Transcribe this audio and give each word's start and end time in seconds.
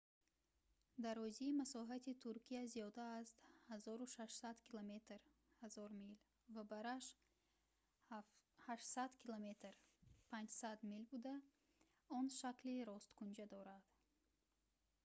дарозии 1.05 1.57
масоҳати 1.61 2.19
туркия 2.23 2.63
зиёда 2.73 3.05
аз 3.21 3.27
1600 3.91 4.67
километр 4.67 5.19
1000 5.65 5.99
мил 6.01 6.13
ва 6.55 6.63
бараш 6.71 7.05
800 8.65 9.21
км 9.21 9.47
500 10.31 10.79
мил 10.91 11.01
буда 11.13 11.35
он 12.17 12.25
шакли 12.39 12.85
росткунҷа 12.89 13.45
дорад 13.53 13.85